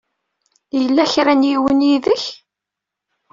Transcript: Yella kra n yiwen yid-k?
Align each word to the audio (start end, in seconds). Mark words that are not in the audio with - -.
Yella 0.79 1.03
kra 1.13 1.33
n 1.39 1.47
yiwen 1.49 1.85
yid-k? 1.87 2.23